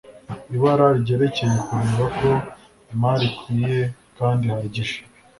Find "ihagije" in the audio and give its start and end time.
4.47-4.97